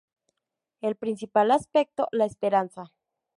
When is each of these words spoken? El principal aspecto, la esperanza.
El 0.81 0.95
principal 0.95 1.51
aspecto, 1.51 2.07
la 2.11 2.25
esperanza. 2.25 2.91